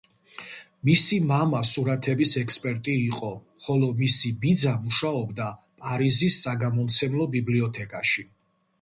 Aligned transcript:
მისი 0.87 1.19
მამა 1.31 1.59
სურათების 1.71 2.31
ექსპერტი 2.41 2.97
იყო, 3.09 3.31
ხოლო 3.67 3.91
მისი 4.01 4.33
ბიძა 4.47 4.75
მუშაობდა 4.89 5.53
პარიზის 5.85 6.43
საგამომცემლო 6.49 7.33
ბიბლიოთეკაში. 7.39 8.31